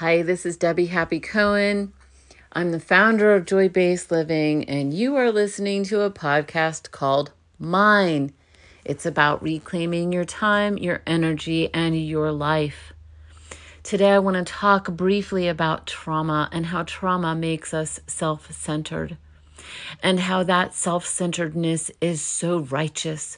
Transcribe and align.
Hi, 0.00 0.22
this 0.22 0.46
is 0.46 0.56
Debbie 0.56 0.86
Happy 0.86 1.20
Cohen. 1.20 1.92
I'm 2.54 2.72
the 2.72 2.80
founder 2.80 3.34
of 3.34 3.44
Joy 3.44 3.68
Based 3.68 4.10
Living, 4.10 4.64
and 4.64 4.94
you 4.94 5.14
are 5.16 5.30
listening 5.30 5.84
to 5.84 6.00
a 6.00 6.10
podcast 6.10 6.90
called 6.90 7.32
Mine. 7.58 8.32
It's 8.82 9.04
about 9.04 9.42
reclaiming 9.42 10.10
your 10.10 10.24
time, 10.24 10.78
your 10.78 11.02
energy, 11.06 11.68
and 11.74 12.02
your 12.02 12.32
life. 12.32 12.94
Today, 13.82 14.12
I 14.12 14.20
want 14.20 14.38
to 14.38 14.50
talk 14.50 14.90
briefly 14.90 15.48
about 15.48 15.86
trauma 15.86 16.48
and 16.50 16.64
how 16.64 16.84
trauma 16.84 17.34
makes 17.34 17.74
us 17.74 18.00
self 18.06 18.50
centered 18.50 19.18
and 20.02 20.20
how 20.20 20.42
that 20.44 20.72
self 20.72 21.04
centeredness 21.04 21.90
is 22.00 22.22
so 22.22 22.60
righteous. 22.60 23.36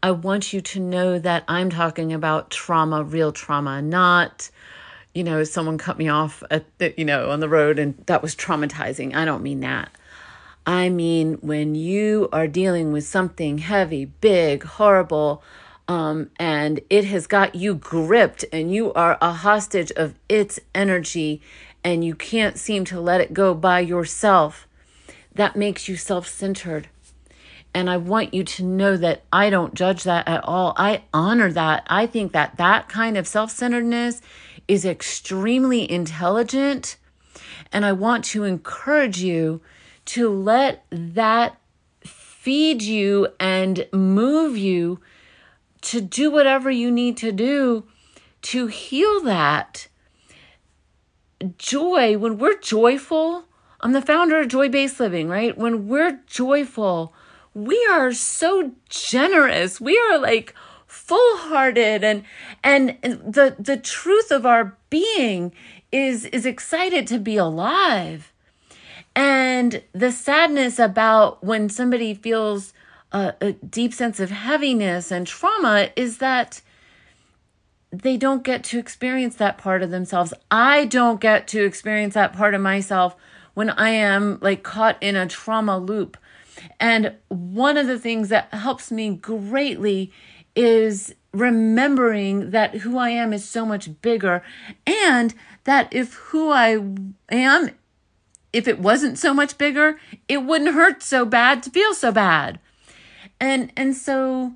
I 0.00 0.12
want 0.12 0.52
you 0.52 0.60
to 0.60 0.78
know 0.78 1.18
that 1.18 1.42
I'm 1.48 1.70
talking 1.70 2.12
about 2.12 2.52
trauma, 2.52 3.02
real 3.02 3.32
trauma, 3.32 3.82
not 3.82 4.48
you 5.14 5.24
know, 5.24 5.44
someone 5.44 5.78
cut 5.78 5.96
me 5.96 6.08
off 6.08 6.42
at 6.50 6.66
the, 6.78 6.92
you 6.96 7.04
know, 7.04 7.30
on 7.30 7.40
the 7.40 7.48
road 7.48 7.78
and 7.78 7.96
that 8.06 8.22
was 8.22 8.34
traumatizing. 8.34 9.14
I 9.14 9.24
don't 9.24 9.42
mean 9.42 9.60
that. 9.60 9.90
I 10.66 10.88
mean 10.88 11.34
when 11.34 11.74
you 11.74 12.28
are 12.32 12.48
dealing 12.48 12.92
with 12.92 13.06
something 13.06 13.58
heavy, 13.58 14.06
big, 14.06 14.64
horrible, 14.64 15.42
um, 15.86 16.30
and 16.38 16.80
it 16.88 17.04
has 17.04 17.26
got 17.26 17.54
you 17.54 17.74
gripped 17.74 18.44
and 18.52 18.72
you 18.72 18.92
are 18.94 19.18
a 19.20 19.32
hostage 19.32 19.92
of 19.92 20.14
its 20.28 20.58
energy 20.74 21.42
and 21.84 22.02
you 22.02 22.14
can't 22.14 22.58
seem 22.58 22.84
to 22.86 23.00
let 23.00 23.20
it 23.20 23.34
go 23.34 23.54
by 23.54 23.80
yourself, 23.80 24.66
that 25.34 25.54
makes 25.54 25.86
you 25.86 25.96
self 25.96 26.26
centered. 26.26 26.88
And 27.74 27.90
I 27.90 27.96
want 27.96 28.32
you 28.32 28.44
to 28.44 28.62
know 28.62 28.96
that 28.96 29.24
I 29.32 29.50
don't 29.50 29.74
judge 29.74 30.04
that 30.04 30.26
at 30.28 30.44
all. 30.44 30.74
I 30.76 31.02
honor 31.12 31.52
that. 31.52 31.84
I 31.88 32.06
think 32.06 32.32
that 32.32 32.56
that 32.56 32.88
kind 32.88 33.18
of 33.18 33.26
self 33.26 33.50
centeredness 33.50 34.22
is 34.68 34.84
extremely 34.84 35.90
intelligent. 35.90 36.96
And 37.72 37.84
I 37.84 37.92
want 37.92 38.24
to 38.26 38.44
encourage 38.44 39.18
you 39.18 39.60
to 40.06 40.28
let 40.28 40.84
that 40.90 41.58
feed 42.04 42.82
you 42.82 43.28
and 43.40 43.86
move 43.92 44.56
you 44.56 45.00
to 45.80 46.00
do 46.00 46.30
whatever 46.30 46.70
you 46.70 46.90
need 46.90 47.16
to 47.18 47.32
do 47.32 47.84
to 48.42 48.66
heal 48.66 49.20
that. 49.22 49.88
Joy, 51.58 52.16
when 52.18 52.38
we're 52.38 52.58
joyful, 52.58 53.44
I'm 53.80 53.92
the 53.92 54.02
founder 54.02 54.40
of 54.40 54.48
Joy 54.48 54.68
Based 54.68 55.00
Living, 55.00 55.28
right? 55.28 55.56
When 55.56 55.88
we're 55.88 56.20
joyful, 56.26 57.14
we 57.54 57.86
are 57.90 58.12
so 58.12 58.72
generous. 58.88 59.80
We 59.80 59.98
are 60.10 60.18
like 60.18 60.54
full-hearted 60.94 62.04
and 62.04 62.22
and 62.62 62.96
the 63.02 63.56
the 63.58 63.76
truth 63.76 64.30
of 64.30 64.46
our 64.46 64.76
being 64.90 65.52
is 65.90 66.24
is 66.26 66.46
excited 66.46 67.06
to 67.08 67.18
be 67.18 67.36
alive. 67.36 68.32
And 69.16 69.82
the 69.92 70.10
sadness 70.10 70.78
about 70.78 71.42
when 71.44 71.68
somebody 71.68 72.14
feels 72.14 72.72
a, 73.12 73.34
a 73.40 73.52
deep 73.52 73.92
sense 73.92 74.18
of 74.18 74.30
heaviness 74.30 75.10
and 75.10 75.26
trauma 75.26 75.90
is 75.94 76.18
that 76.18 76.62
they 77.92 78.16
don't 78.16 78.42
get 78.42 78.64
to 78.64 78.78
experience 78.78 79.36
that 79.36 79.58
part 79.58 79.82
of 79.82 79.90
themselves. 79.90 80.34
I 80.50 80.84
don't 80.86 81.20
get 81.20 81.46
to 81.48 81.64
experience 81.64 82.14
that 82.14 82.32
part 82.32 82.54
of 82.54 82.60
myself 82.60 83.14
when 83.54 83.70
i 83.70 83.90
am 83.90 84.38
like 84.40 84.64
caught 84.64 85.00
in 85.00 85.14
a 85.14 85.28
trauma 85.28 85.78
loop. 85.78 86.16
And 86.80 87.14
one 87.28 87.76
of 87.76 87.86
the 87.86 87.98
things 87.98 88.28
that 88.30 88.52
helps 88.52 88.90
me 88.90 89.14
greatly 89.14 90.12
is 90.56 91.14
remembering 91.32 92.50
that 92.50 92.76
who 92.76 92.96
I 92.96 93.10
am 93.10 93.32
is 93.32 93.44
so 93.44 93.66
much 93.66 94.00
bigger 94.00 94.42
and 94.86 95.34
that 95.64 95.92
if 95.92 96.14
who 96.14 96.50
I 96.50 96.80
am 97.28 97.70
if 98.52 98.68
it 98.68 98.78
wasn't 98.78 99.18
so 99.18 99.34
much 99.34 99.58
bigger 99.58 99.98
it 100.28 100.44
wouldn't 100.44 100.74
hurt 100.74 101.02
so 101.02 101.24
bad 101.24 101.62
to 101.64 101.70
feel 101.70 101.92
so 101.92 102.12
bad. 102.12 102.60
And 103.40 103.72
and 103.76 103.96
so 103.96 104.54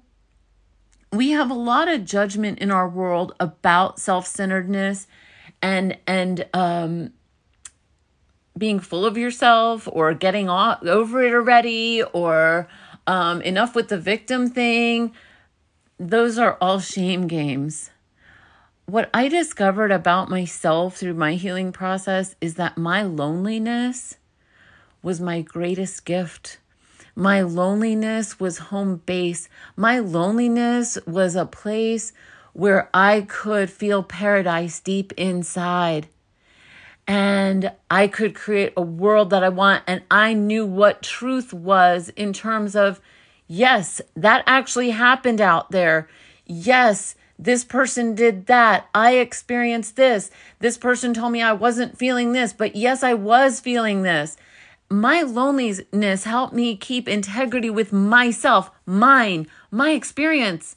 we 1.13 1.31
have 1.31 1.51
a 1.51 1.55
lot 1.55 1.89
of 1.89 2.05
judgment 2.05 2.61
in 2.61 2.71
our 2.71 2.89
world 2.89 3.35
about 3.41 3.99
self-centeredness 3.99 5.09
and 5.61 5.99
and 6.07 6.47
um 6.55 7.13
being 8.57 8.79
full 8.79 9.05
of 9.07 9.17
yourself 9.17 9.89
or 9.91 10.13
getting 10.15 10.49
off, 10.49 10.83
over 10.85 11.23
it 11.23 11.35
already 11.35 12.05
or 12.13 12.69
um 13.09 13.43
enough 13.43 13.75
with 13.75 13.89
the 13.89 13.99
victim 13.99 14.49
thing 14.49 15.13
those 15.99 16.39
are 16.39 16.57
all 16.61 16.79
shame 16.79 17.27
games. 17.27 17.91
What 18.87 19.11
I 19.13 19.29
discovered 19.29 19.91
about 19.91 20.31
myself 20.31 20.97
through 20.97 21.15
my 21.15 21.35
healing 21.35 21.73
process 21.73 22.37
is 22.41 22.55
that 22.55 22.79
my 22.79 23.03
loneliness 23.03 24.17
was 25.03 25.21
my 25.21 25.43
greatest 25.43 26.05
gift. 26.05 26.59
My 27.15 27.43
loneliness 27.43 28.39
was 28.39 28.59
home 28.59 29.03
base. 29.05 29.49
My 29.77 29.99
loneliness 29.99 30.99
was 31.07 31.35
a 31.35 31.45
place 31.45 32.13
where 32.53 32.89
I 32.95 33.23
could 33.23 33.69
feel 33.69 34.03
paradise 34.03 34.81
deep 34.81 35.13
inside. 35.17 36.07
And 37.07 37.73
I 37.91 38.07
could 38.07 38.35
create 38.35 38.73
a 38.77 38.83
world 38.83 39.31
that 39.31 39.43
I 39.43 39.49
want. 39.49 39.83
And 39.87 40.03
I 40.11 40.33
knew 40.33 40.65
what 40.65 41.03
truth 41.03 41.53
was 41.53 42.11
in 42.11 42.33
terms 42.33 42.77
of 42.77 43.01
Yes, 43.49 44.03
that 44.15 44.45
actually 44.47 44.91
happened 44.91 45.41
out 45.41 45.71
there. 45.71 46.07
Yes, 46.47 47.15
this 47.39 47.65
person 47.65 48.15
did 48.15 48.47
that. 48.47 48.89
I 48.95 49.17
experienced 49.17 49.97
this. 49.97 50.31
This 50.59 50.77
person 50.77 51.15
told 51.15 51.33
me 51.33 51.41
I 51.41 51.53
wasn't 51.53 51.99
feeling 51.99 52.33
this, 52.33 52.53
but 52.53 52.77
yes, 52.77 53.03
I 53.03 53.15
was 53.15 53.59
feeling 53.59 54.03
this. 54.03 54.37
My 54.91 55.23
loneliness 55.23 56.25
helped 56.25 56.53
me 56.53 56.77
keep 56.77 57.09
integrity 57.09 57.71
with 57.71 57.93
myself, 57.93 58.71
mine, 58.85 59.47
my 59.71 59.91
experience. 59.91 60.77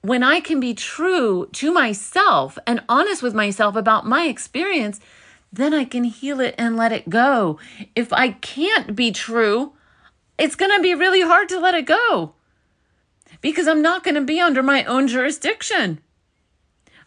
When 0.00 0.22
I 0.22 0.40
can 0.40 0.60
be 0.60 0.74
true 0.74 1.48
to 1.52 1.72
myself 1.72 2.58
and 2.66 2.82
honest 2.88 3.22
with 3.22 3.34
myself 3.34 3.76
about 3.76 4.06
my 4.06 4.24
experience, 4.24 5.00
then 5.52 5.72
I 5.72 5.84
can 5.84 6.04
heal 6.04 6.40
it 6.40 6.54
and 6.58 6.76
let 6.76 6.92
it 6.92 7.08
go. 7.08 7.58
If 7.94 8.12
I 8.12 8.30
can't 8.30 8.96
be 8.96 9.10
true, 9.12 9.72
it's 10.38 10.56
going 10.56 10.74
to 10.76 10.82
be 10.82 10.94
really 10.94 11.22
hard 11.22 11.48
to 11.48 11.60
let 11.60 11.74
it 11.74 11.86
go 11.86 12.34
because 13.40 13.66
I'm 13.66 13.82
not 13.82 14.04
going 14.04 14.14
to 14.14 14.20
be 14.20 14.40
under 14.40 14.62
my 14.62 14.84
own 14.84 15.08
jurisdiction. 15.08 16.00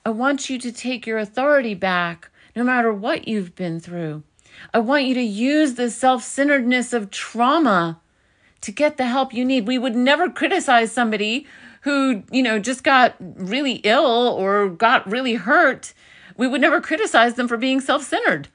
I 0.06 0.10
want 0.10 0.50
you 0.50 0.58
to 0.60 0.72
take 0.72 1.06
your 1.06 1.18
authority 1.18 1.74
back 1.74 2.32
no 2.56 2.64
matter 2.64 2.92
what 2.92 3.28
you've 3.28 3.56
been 3.56 3.80
through. 3.80 4.24
I 4.74 4.80
want 4.80 5.06
you 5.06 5.14
to 5.16 5.22
use 5.22 5.76
the 5.76 5.90
self 5.90 6.24
centeredness 6.24 6.94
of 6.94 7.12
trauma 7.12 8.00
to 8.62 8.72
get 8.72 8.98
the 8.98 9.06
help 9.06 9.34
you 9.34 9.46
need. 9.46 9.68
We 9.68 9.78
would 9.78 9.96
never 9.96 10.30
criticize 10.30 10.92
somebody 10.92 11.48
who, 11.82 12.24
you 12.32 12.44
know, 12.44 12.60
just 12.60 12.84
got 12.84 13.16
really 13.20 13.76
ill 13.84 14.06
or 14.06 14.70
got 14.70 15.10
really 15.10 15.36
hurt. 15.36 15.94
We 16.36 16.48
would 16.48 16.62
never 16.62 16.82
criticize 16.82 17.36
them 17.36 17.48
for 17.48 17.58
being 17.58 17.80
self 17.80 18.04
centered. 18.04 18.50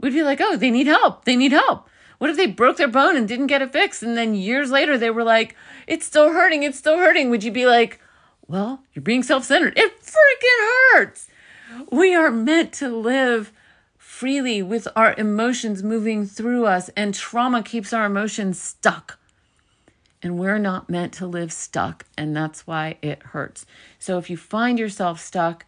We'd 0.00 0.12
be 0.12 0.22
like, 0.22 0.40
oh, 0.40 0.56
they 0.56 0.70
need 0.70 0.86
help. 0.86 1.24
They 1.24 1.36
need 1.36 1.52
help. 1.52 1.88
What 2.22 2.30
if 2.30 2.36
they 2.36 2.46
broke 2.46 2.76
their 2.76 2.86
bone 2.86 3.16
and 3.16 3.26
didn't 3.26 3.48
get 3.48 3.62
it 3.62 3.72
fixed? 3.72 4.00
And 4.00 4.16
then 4.16 4.36
years 4.36 4.70
later 4.70 4.96
they 4.96 5.10
were 5.10 5.24
like, 5.24 5.56
it's 5.88 6.06
still 6.06 6.32
hurting, 6.32 6.62
it's 6.62 6.78
still 6.78 6.98
hurting. 6.98 7.30
Would 7.30 7.42
you 7.42 7.50
be 7.50 7.66
like, 7.66 7.98
well, 8.46 8.80
you're 8.94 9.02
being 9.02 9.24
self 9.24 9.42
centered? 9.42 9.76
It 9.76 10.00
freaking 10.00 10.92
hurts. 10.92 11.26
We 11.90 12.14
are 12.14 12.30
meant 12.30 12.72
to 12.74 12.88
live 12.88 13.50
freely 13.98 14.62
with 14.62 14.86
our 14.94 15.16
emotions 15.18 15.82
moving 15.82 16.24
through 16.24 16.64
us, 16.66 16.90
and 16.90 17.12
trauma 17.12 17.60
keeps 17.60 17.92
our 17.92 18.06
emotions 18.06 18.62
stuck. 18.62 19.18
And 20.22 20.38
we're 20.38 20.58
not 20.58 20.88
meant 20.88 21.12
to 21.14 21.26
live 21.26 21.52
stuck, 21.52 22.06
and 22.16 22.36
that's 22.36 22.68
why 22.68 22.98
it 23.02 23.20
hurts. 23.24 23.66
So 23.98 24.18
if 24.18 24.30
you 24.30 24.36
find 24.36 24.78
yourself 24.78 25.18
stuck, 25.18 25.66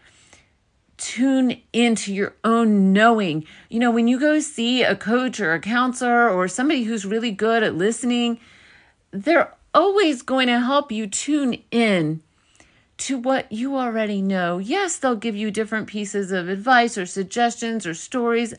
tune 0.96 1.60
into 1.72 2.12
your 2.12 2.34
own 2.44 2.92
knowing. 2.92 3.44
You 3.68 3.80
know, 3.80 3.90
when 3.90 4.08
you 4.08 4.18
go 4.18 4.40
see 4.40 4.82
a 4.82 4.96
coach 4.96 5.40
or 5.40 5.52
a 5.52 5.60
counselor 5.60 6.28
or 6.30 6.48
somebody 6.48 6.84
who's 6.84 7.04
really 7.04 7.30
good 7.30 7.62
at 7.62 7.74
listening, 7.74 8.38
they're 9.10 9.54
always 9.72 10.22
going 10.22 10.46
to 10.46 10.60
help 10.60 10.92
you 10.92 11.06
tune 11.06 11.62
in 11.70 12.22
to 12.96 13.18
what 13.18 13.50
you 13.50 13.76
already 13.76 14.22
know. 14.22 14.58
Yes, 14.58 14.96
they'll 14.96 15.16
give 15.16 15.36
you 15.36 15.50
different 15.50 15.88
pieces 15.88 16.30
of 16.30 16.48
advice 16.48 16.96
or 16.96 17.06
suggestions 17.06 17.86
or 17.86 17.94
stories, 17.94 18.54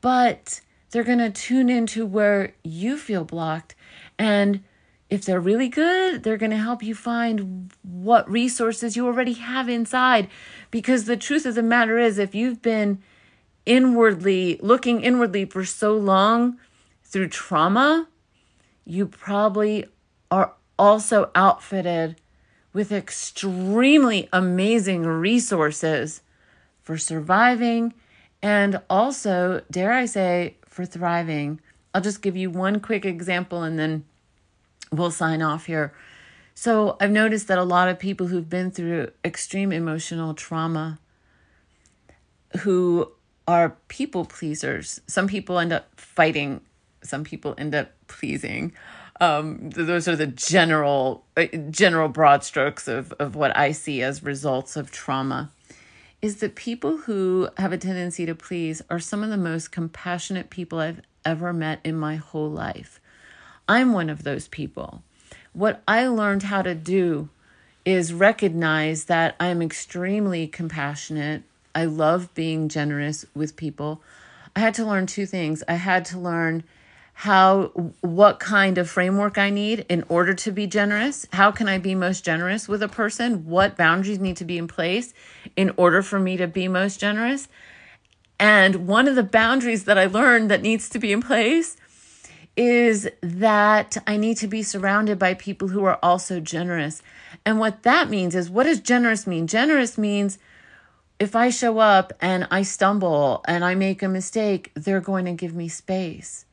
but 0.00 0.60
they're 0.90 1.04
going 1.04 1.18
to 1.18 1.30
tune 1.30 1.68
into 1.68 2.06
where 2.06 2.54
you 2.62 2.96
feel 2.96 3.24
blocked 3.24 3.74
and 4.18 4.62
if 5.12 5.26
they're 5.26 5.40
really 5.40 5.68
good, 5.68 6.22
they're 6.22 6.38
going 6.38 6.52
to 6.52 6.56
help 6.56 6.82
you 6.82 6.94
find 6.94 7.70
what 7.82 8.30
resources 8.30 8.96
you 8.96 9.06
already 9.06 9.34
have 9.34 9.68
inside. 9.68 10.26
Because 10.70 11.04
the 11.04 11.18
truth 11.18 11.44
of 11.44 11.54
the 11.54 11.62
matter 11.62 11.98
is, 11.98 12.16
if 12.16 12.34
you've 12.34 12.62
been 12.62 13.02
inwardly 13.66 14.58
looking 14.62 15.02
inwardly 15.02 15.44
for 15.44 15.66
so 15.66 15.94
long 15.94 16.56
through 17.04 17.28
trauma, 17.28 18.08
you 18.86 19.06
probably 19.06 19.84
are 20.30 20.54
also 20.78 21.30
outfitted 21.34 22.16
with 22.72 22.90
extremely 22.90 24.30
amazing 24.32 25.04
resources 25.04 26.22
for 26.80 26.96
surviving 26.96 27.92
and 28.40 28.80
also, 28.88 29.60
dare 29.70 29.92
I 29.92 30.06
say, 30.06 30.56
for 30.64 30.86
thriving. 30.86 31.60
I'll 31.92 32.00
just 32.00 32.22
give 32.22 32.34
you 32.34 32.48
one 32.48 32.80
quick 32.80 33.04
example 33.04 33.62
and 33.62 33.78
then 33.78 34.06
we'll 34.92 35.10
sign 35.10 35.42
off 35.42 35.66
here. 35.66 35.92
So, 36.54 36.96
I've 37.00 37.10
noticed 37.10 37.48
that 37.48 37.58
a 37.58 37.64
lot 37.64 37.88
of 37.88 37.98
people 37.98 38.26
who've 38.26 38.48
been 38.48 38.70
through 38.70 39.10
extreme 39.24 39.72
emotional 39.72 40.34
trauma 40.34 40.98
who 42.60 43.10
are 43.48 43.76
people 43.88 44.24
pleasers, 44.24 45.00
some 45.06 45.26
people 45.26 45.58
end 45.58 45.72
up 45.72 45.88
fighting, 45.98 46.60
some 47.02 47.24
people 47.24 47.54
end 47.56 47.74
up 47.74 47.92
pleasing. 48.06 48.72
Um, 49.20 49.70
those 49.70 50.08
are 50.08 50.16
the 50.16 50.26
general, 50.26 51.24
uh, 51.36 51.46
general 51.70 52.08
broad 52.08 52.44
strokes 52.44 52.86
of, 52.86 53.12
of 53.12 53.34
what 53.34 53.56
I 53.56 53.72
see 53.72 54.02
as 54.02 54.22
results 54.22 54.76
of 54.76 54.90
trauma 54.90 55.50
is 56.22 56.36
that 56.36 56.54
people 56.54 56.98
who 56.98 57.48
have 57.58 57.72
a 57.72 57.78
tendency 57.78 58.24
to 58.24 58.34
please 58.34 58.80
are 58.88 59.00
some 59.00 59.24
of 59.24 59.30
the 59.30 59.36
most 59.36 59.72
compassionate 59.72 60.50
people 60.50 60.78
I've 60.78 61.02
ever 61.24 61.52
met 61.52 61.80
in 61.82 61.96
my 61.96 62.16
whole 62.16 62.50
life. 62.50 63.00
I'm 63.68 63.92
one 63.92 64.10
of 64.10 64.24
those 64.24 64.48
people. 64.48 65.02
What 65.52 65.82
I 65.86 66.06
learned 66.06 66.44
how 66.44 66.62
to 66.62 66.74
do 66.74 67.28
is 67.84 68.12
recognize 68.12 69.06
that 69.06 69.34
I'm 69.40 69.60
extremely 69.60 70.46
compassionate. 70.46 71.42
I 71.74 71.84
love 71.84 72.32
being 72.34 72.68
generous 72.68 73.24
with 73.34 73.56
people. 73.56 74.02
I 74.54 74.60
had 74.60 74.74
to 74.74 74.84
learn 74.84 75.06
two 75.06 75.26
things. 75.26 75.62
I 75.66 75.74
had 75.74 76.04
to 76.06 76.18
learn 76.18 76.64
how 77.14 77.66
what 78.00 78.40
kind 78.40 78.78
of 78.78 78.88
framework 78.88 79.38
I 79.38 79.50
need 79.50 79.84
in 79.88 80.04
order 80.08 80.34
to 80.34 80.50
be 80.50 80.66
generous. 80.66 81.26
How 81.32 81.50
can 81.50 81.68
I 81.68 81.78
be 81.78 81.94
most 81.94 82.24
generous 82.24 82.68
with 82.68 82.82
a 82.82 82.88
person? 82.88 83.46
What 83.46 83.76
boundaries 83.76 84.18
need 84.18 84.36
to 84.38 84.44
be 84.44 84.58
in 84.58 84.66
place 84.66 85.12
in 85.56 85.72
order 85.76 86.02
for 86.02 86.18
me 86.18 86.36
to 86.36 86.46
be 86.46 86.68
most 86.68 86.98
generous? 86.98 87.48
And 88.38 88.86
one 88.88 89.06
of 89.06 89.14
the 89.14 89.22
boundaries 89.22 89.84
that 89.84 89.98
I 89.98 90.06
learned 90.06 90.50
that 90.50 90.62
needs 90.62 90.88
to 90.90 90.98
be 90.98 91.12
in 91.12 91.22
place 91.22 91.76
is 92.56 93.08
that 93.22 93.96
I 94.06 94.16
need 94.16 94.36
to 94.38 94.46
be 94.46 94.62
surrounded 94.62 95.18
by 95.18 95.34
people 95.34 95.68
who 95.68 95.84
are 95.84 95.98
also 96.02 96.40
generous. 96.40 97.02
And 97.46 97.58
what 97.58 97.82
that 97.82 98.10
means 98.10 98.34
is 98.34 98.50
what 98.50 98.64
does 98.64 98.80
generous 98.80 99.26
mean? 99.26 99.46
Generous 99.46 99.96
means 99.96 100.38
if 101.18 101.34
I 101.34 101.50
show 101.50 101.78
up 101.78 102.12
and 102.20 102.46
I 102.50 102.62
stumble 102.62 103.42
and 103.46 103.64
I 103.64 103.74
make 103.74 104.02
a 104.02 104.08
mistake, 104.08 104.70
they're 104.74 105.00
going 105.00 105.24
to 105.24 105.32
give 105.32 105.54
me 105.54 105.68
space 105.68 106.44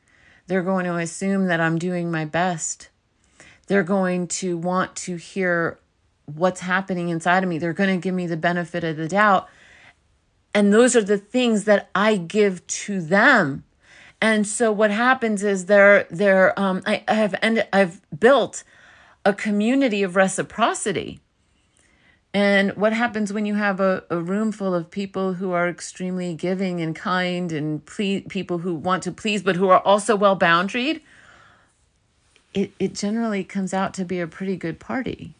they're 0.50 0.62
going 0.62 0.84
to 0.84 0.96
assume 0.96 1.46
that 1.46 1.60
I'm 1.60 1.78
doing 1.78 2.10
my 2.10 2.24
best. 2.24 2.88
They're 3.68 3.84
going 3.84 4.26
to 4.26 4.58
want 4.58 4.96
to 4.96 5.14
hear 5.14 5.78
what's 6.26 6.58
happening 6.58 7.08
inside 7.08 7.44
of 7.44 7.48
me. 7.48 7.58
They're 7.58 7.72
going 7.72 7.96
to 7.96 8.02
give 8.02 8.16
me 8.16 8.26
the 8.26 8.36
benefit 8.36 8.82
of 8.82 8.96
the 8.96 9.06
doubt. 9.06 9.48
And 10.52 10.72
those 10.72 10.96
are 10.96 11.04
the 11.04 11.18
things 11.18 11.66
that 11.66 11.88
I 11.94 12.16
give 12.16 12.66
to 12.66 13.00
them. 13.00 13.62
And 14.20 14.46
so 14.46 14.70
what 14.70 14.90
happens 14.90 15.42
is 15.42 15.66
they're, 15.66 16.06
they're, 16.10 16.58
um, 16.58 16.82
I, 16.86 17.04
I 17.08 17.14
have 17.14 17.34
ended, 17.40 17.66
I've 17.72 18.00
built 18.18 18.64
a 19.24 19.32
community 19.32 20.02
of 20.02 20.16
reciprocity 20.16 21.20
and 22.32 22.76
what 22.76 22.92
happens 22.92 23.32
when 23.32 23.44
you 23.44 23.56
have 23.56 23.80
a, 23.80 24.04
a 24.08 24.18
room 24.18 24.52
full 24.52 24.72
of 24.72 24.90
people 24.90 25.34
who 25.34 25.50
are 25.50 25.68
extremely 25.68 26.34
giving 26.34 26.80
and 26.80 26.94
kind 26.94 27.50
and 27.50 27.84
ple- 27.84 28.22
people 28.28 28.58
who 28.58 28.74
want 28.74 29.02
to 29.04 29.12
please, 29.12 29.42
but 29.42 29.56
who 29.56 29.68
are 29.68 29.80
also 29.80 30.14
well 30.14 30.38
boundaried? 30.38 31.00
It, 32.54 32.72
it 32.78 32.94
generally 32.94 33.42
comes 33.42 33.74
out 33.74 33.94
to 33.94 34.04
be 34.04 34.20
a 34.20 34.28
pretty 34.28 34.56
good 34.56 34.78
party. 34.78 35.34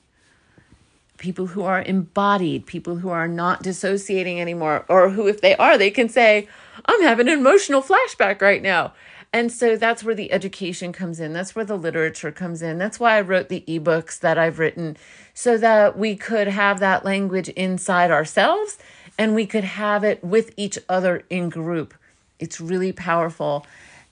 People 1.21 1.47
who 1.47 1.63
are 1.63 1.83
embodied, 1.83 2.67
people 2.67 2.97
who 2.97 3.11
are 3.11 3.29
not 3.29 3.63
dissociating 3.63 4.41
anymore, 4.41 4.85
or 4.89 5.11
who, 5.11 5.29
if 5.29 5.41
they 5.41 5.55
are, 5.57 5.79
they 5.79 5.91
can 5.91 6.09
say, 6.09 6.49
I'm 6.87 7.03
having 7.03 7.29
an 7.29 7.39
emotional 7.39 7.83
flashback 7.83 8.43
right 8.43 8.63
now. 8.63 8.95
And 9.33 9.53
so 9.53 9.77
that's 9.77 10.03
where 10.03 10.15
the 10.15 10.33
education 10.33 10.93
comes 10.93 11.21
in. 11.21 11.33
That's 11.33 11.55
where 11.55 11.65
the 11.65 11.77
literature 11.77 12.33
comes 12.33 12.63
in. 12.63 12.79
That's 12.79 12.99
why 12.99 13.17
I 13.17 13.21
wrote 13.21 13.49
the 13.49 13.63
ebooks 13.69 14.19
that 14.19 14.39
I've 14.39 14.59
written 14.59 14.97
so 15.35 15.57
that 15.59 15.97
we 15.97 16.17
could 16.17 16.49
have 16.49 16.81
that 16.81 17.05
language 17.05 17.49
inside 17.51 18.11
ourselves 18.11 18.79
and 19.17 19.35
we 19.35 19.47
could 19.47 19.65
have 19.65 20.03
it 20.03 20.25
with 20.25 20.53
each 20.57 20.79
other 20.89 21.23
in 21.31 21.49
group. 21.49 21.95
It's 22.41 22.61
really 22.61 22.93
powerful 22.93 23.67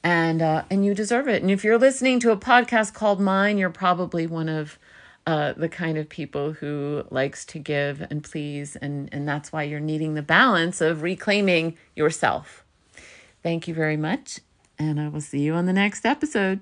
and 0.05 0.41
uh, 0.41 0.63
and 0.71 0.85
you 0.85 0.95
deserve 0.95 1.27
it. 1.27 1.43
And 1.43 1.51
if 1.51 1.65
you're 1.65 1.79
listening 1.79 2.21
to 2.21 2.31
a 2.31 2.37
podcast 2.37 2.95
called 2.95 3.21
mine, 3.21 3.59
you're 3.59 3.71
probably 3.71 4.27
one 4.27 4.49
of 4.49 4.79
uh, 5.29 5.53
the 5.53 5.69
kind 5.69 5.99
of 5.99 6.09
people 6.09 6.53
who 6.55 7.05
likes 7.11 7.45
to 7.45 7.59
give 7.59 8.01
and 8.09 8.25
please, 8.25 8.77
and 8.77 9.11
and 9.13 9.29
that's 9.29 9.53
why 9.53 9.63
you're 9.63 9.79
needing 9.79 10.15
the 10.15 10.23
balance 10.23 10.81
of 10.81 11.03
reclaiming 11.03 11.77
yourself. 11.95 12.65
Thank 13.43 13.69
you 13.69 13.75
very 13.75 13.99
much, 13.99 14.41
and 14.79 14.99
I 14.99 15.09
will 15.09 15.21
see 15.21 15.41
you 15.41 15.53
on 15.53 15.67
the 15.67 15.75
next 15.75 16.07
episode. 16.07 16.61